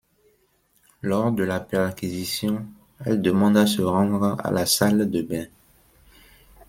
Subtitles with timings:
[1.03, 2.65] Lors de la perquisition,
[3.05, 5.45] elle demande à se rendre à la salle de bain.